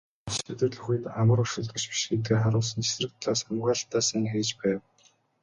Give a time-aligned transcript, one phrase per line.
[0.33, 4.79] Шийдвэрлэх үед амар өрсөлдөгч биш гэдгээ харуулсан ч эсрэг талаас хамгаалалтаа сайн хийж байв.